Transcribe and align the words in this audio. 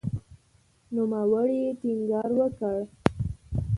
نوموړي 0.93 1.59
ټینګار 1.79 2.29
وکړ 2.39 2.77